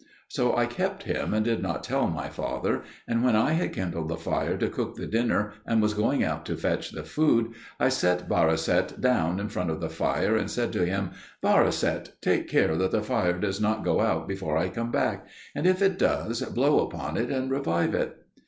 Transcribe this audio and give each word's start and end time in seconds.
So 0.29 0.55
I 0.55 0.65
kept 0.65 1.03
him, 1.03 1.31
and 1.31 1.45
did 1.45 1.61
not 1.61 1.83
tell 1.83 2.07
my 2.07 2.27
father; 2.29 2.81
and 3.07 3.23
when 3.23 3.35
I 3.35 3.51
had 3.51 3.71
kindled 3.71 4.09
the 4.09 4.17
fire 4.17 4.57
to 4.57 4.67
cook 4.67 4.95
the 4.95 5.05
dinner, 5.05 5.53
and 5.63 5.79
was 5.79 5.93
going 5.93 6.23
out 6.23 6.43
to 6.47 6.57
fetch 6.57 6.89
the 6.89 7.03
food, 7.03 7.53
I 7.79 7.89
set 7.89 8.27
Barisat 8.27 8.99
down 8.99 9.39
in 9.39 9.47
front 9.49 9.69
of 9.69 9.79
the 9.79 9.91
fire 9.91 10.35
and 10.35 10.49
said 10.49 10.73
to 10.73 10.85
him, 10.87 11.11
"Barisat, 11.43 12.19
take 12.19 12.47
care 12.49 12.75
that 12.77 12.89
the 12.89 13.03
fire 13.03 13.33
does 13.39 13.61
not 13.61 13.83
go 13.85 13.99
out 14.01 14.27
before 14.27 14.57
I 14.57 14.69
come 14.69 14.89
back; 14.89 15.27
and 15.53 15.67
if 15.67 15.83
it 15.83 15.99
does, 15.99 16.41
blow 16.41 16.79
upon 16.79 17.15
it 17.15 17.29
and 17.29 17.51
revive 17.51 17.93
it." 17.93 18.25